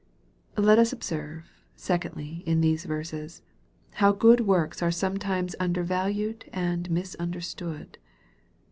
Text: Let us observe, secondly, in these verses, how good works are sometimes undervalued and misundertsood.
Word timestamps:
Let 0.57 0.79
us 0.79 0.91
observe, 0.91 1.47
secondly, 1.75 2.41
in 2.47 2.61
these 2.61 2.85
verses, 2.85 3.43
how 4.01 4.11
good 4.11 4.39
works 4.41 4.81
are 4.81 4.89
sometimes 4.89 5.55
undervalued 5.59 6.45
and 6.51 6.89
misundertsood. 6.89 7.99